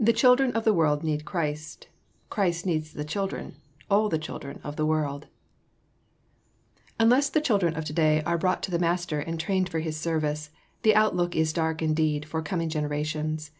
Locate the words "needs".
2.66-2.92, 7.12-7.30